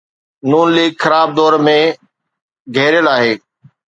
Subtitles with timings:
[0.49, 1.79] نون ليگ خراب دور ۾
[2.75, 3.33] گهيريل آهي.